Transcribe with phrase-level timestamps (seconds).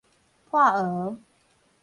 [0.49, 1.19] 破蚵